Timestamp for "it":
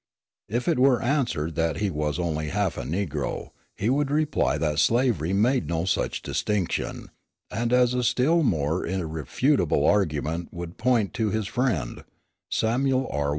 0.67-0.79